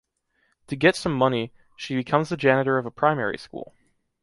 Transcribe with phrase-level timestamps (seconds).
[0.65, 3.75] To get some money, she becomes the janitor of a primary school.